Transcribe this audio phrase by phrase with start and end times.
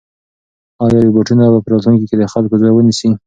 [0.83, 3.09] ایا روبوټونه به په راتلونکي کې د خلکو ځای ونیسي؟